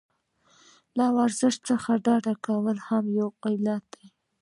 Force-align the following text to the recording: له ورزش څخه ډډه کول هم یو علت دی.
له 0.97 1.05
ورزش 1.15 1.55
څخه 1.67 1.91
ډډه 2.05 2.33
کول 2.45 2.77
هم 2.87 3.03
یو 3.19 3.29
علت 3.45 3.83
دی. 3.93 4.07